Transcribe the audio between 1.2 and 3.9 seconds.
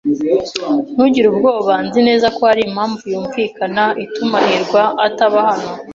ubwoba. Nzi neza ko hari impamvu yumvikana